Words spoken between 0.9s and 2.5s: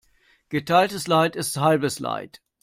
Leid ist halbes Leid.